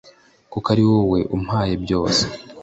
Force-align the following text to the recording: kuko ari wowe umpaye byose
kuko 0.51 0.67
ari 0.73 0.83
wowe 0.91 1.19
umpaye 1.37 1.73
byose 1.83 2.23